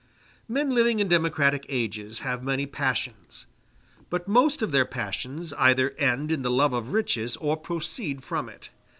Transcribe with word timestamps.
Men 0.47 0.71
living 0.71 0.97
in 0.99 1.07
democratic 1.07 1.63
ages 1.69 2.21
have 2.21 2.41
many 2.41 2.65
passions, 2.65 3.45
but 4.09 4.27
most 4.27 4.63
of 4.63 4.71
their 4.71 4.83
passions 4.83 5.53
either 5.59 5.91
end 5.91 6.31
in 6.31 6.41
the 6.41 6.49
love 6.49 6.73
of 6.73 6.91
riches 6.91 7.37
or 7.37 7.55
proceed 7.55 8.23
from 8.23 8.49
it. 8.49 8.71